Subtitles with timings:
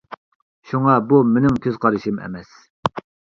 [0.71, 2.57] شۇڭا بۇ مېنىڭ كۆز قارىشىم ئەمەس.